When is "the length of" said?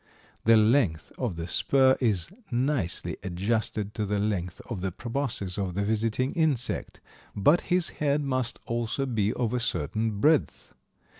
0.45-1.35, 4.07-4.81